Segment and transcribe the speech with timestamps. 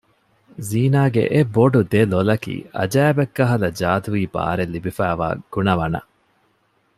[0.69, 6.09] ޒީނާގެ އެ ބޮޑު ދެލޮލަކީ އަޖައިބެއްކަހަލަ ޖާދޫވީ ބާރެއް ލިބިފައިވާ ގުނަވަނައް